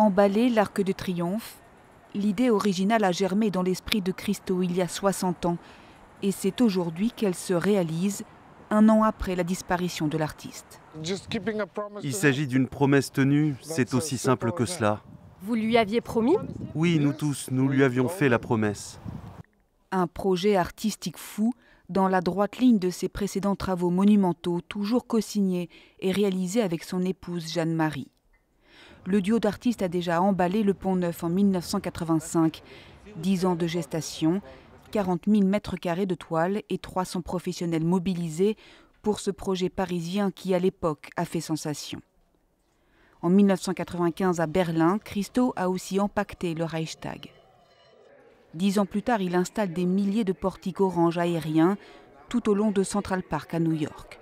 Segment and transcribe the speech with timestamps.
[0.00, 1.60] Emballer l'Arc de Triomphe,
[2.14, 5.58] l'idée originale a germé dans l'esprit de Christo il y a 60 ans,
[6.22, 8.24] et c'est aujourd'hui qu'elle se réalise,
[8.70, 10.80] un an après la disparition de l'artiste.
[12.02, 15.02] Il s'agit d'une promesse tenue, c'est aussi simple que cela.
[15.42, 16.38] Vous lui aviez promis?
[16.74, 18.98] Oui, nous tous, nous lui avions fait la promesse.
[19.92, 21.52] Un projet artistique fou,
[21.90, 27.02] dans la droite ligne de ses précédents travaux monumentaux, toujours co-signés et réalisés avec son
[27.02, 28.08] épouse Jeanne-Marie.
[29.06, 32.62] Le duo d'artistes a déjà emballé le Pont Neuf en 1985.
[33.16, 34.42] Dix ans de gestation,
[34.92, 38.56] 40 000 mètres carrés de toile et 300 professionnels mobilisés
[39.02, 42.02] pour ce projet parisien qui, à l'époque, a fait sensation.
[43.22, 47.32] En 1995, à Berlin, Christo a aussi empaqueté le Reichstag.
[48.54, 51.76] Dix ans plus tard, il installe des milliers de portiques orange aériens
[52.28, 54.19] tout au long de Central Park à New York.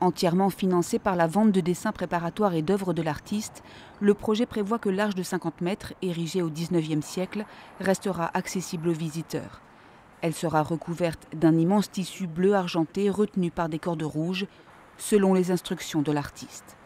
[0.00, 3.64] Entièrement financé par la vente de dessins préparatoires et d'œuvres de l'artiste,
[4.00, 7.44] le projet prévoit que l'arche de 50 mètres, érigée au XIXe siècle,
[7.80, 9.60] restera accessible aux visiteurs.
[10.20, 14.46] Elle sera recouverte d'un immense tissu bleu argenté retenu par des cordes rouges,
[14.98, 16.76] selon les instructions de l'artiste.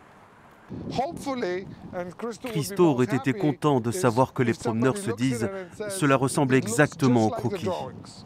[2.44, 5.50] Christo aurait été content de savoir que les promeneurs se disent⁇
[5.90, 7.66] Cela ressemble exactement au croquis⁇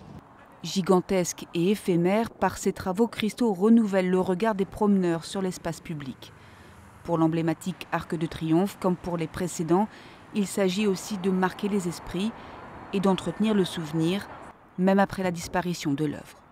[0.67, 6.33] Gigantesque et éphémère, par ses travaux, Christo renouvelle le regard des promeneurs sur l'espace public.
[7.05, 9.87] Pour l'emblématique Arc de Triomphe, comme pour les précédents,
[10.35, 12.33] il s'agit aussi de marquer les esprits
[12.93, 14.29] et d'entretenir le souvenir,
[14.77, 16.46] même après la disparition de l'œuvre.